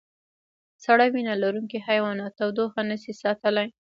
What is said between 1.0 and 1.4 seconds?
وینه